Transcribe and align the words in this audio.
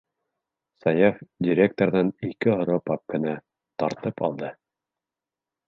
-Саяф 0.85 1.19
директорҙан 1.47 2.09
ике 2.29 2.55
һоро 2.55 2.79
папканы 2.89 3.37
тартып 3.85 4.27
алды. 4.31 4.53